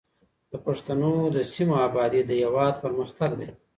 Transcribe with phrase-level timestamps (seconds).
[0.51, 3.49] د پښتنو د سیمو ابادي د هېواد پرمختګ دی.